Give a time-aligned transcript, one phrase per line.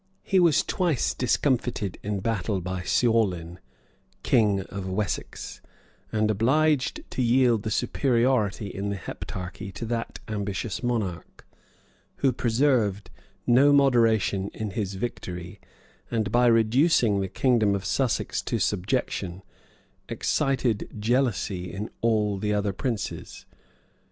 [0.17, 3.59] [*] He was twice discomfited in battle by Ceaulin,
[4.23, 5.61] king of Wessex,
[6.11, 11.45] and obliged to yield the superiority in the Heptarchy to that ambitious monarch,
[12.15, 13.11] who preserved
[13.45, 15.59] no moderation in his victory,
[16.09, 19.43] and by reducing the kingdom of Sussex to subjection,
[20.09, 23.45] excited jealousy in all the other princes.